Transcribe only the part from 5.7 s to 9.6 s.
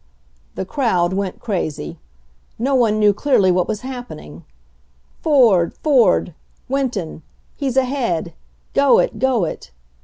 Ford! Winton! He's ahead! Go it, go